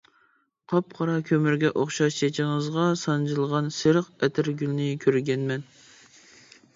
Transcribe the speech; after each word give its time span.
قاپقارا 0.71 1.17
كۆمۈرگە 1.25 1.69
ئوخشاش 1.81 2.15
چېچىڭىزغا 2.21 2.85
سانجىلغان 3.01 3.69
سېرىق 3.75 4.09
ئەتىر 4.29 4.49
گۈلنى 4.63 4.89
كۆرگەنمەن. 5.05 5.69